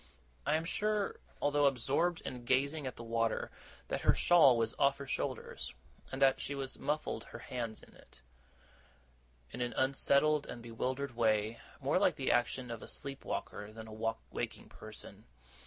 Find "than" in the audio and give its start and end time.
13.71-13.87